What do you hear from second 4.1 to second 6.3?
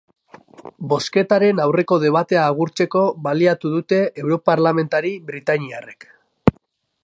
europarlamentari britainiarrek.